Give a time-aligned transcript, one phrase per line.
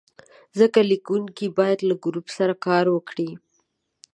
[0.59, 3.29] ځکه لیکونکی باید له ګروپ سره کار وکړي.